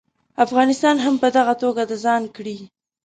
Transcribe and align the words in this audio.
افغانستان 0.45 0.95
هم 1.05 1.15
په 1.21 1.27
دغه 1.37 1.53
توګه 1.63 1.81
د 1.85 1.93
ځان 2.03 2.23
کړي. 2.35 2.57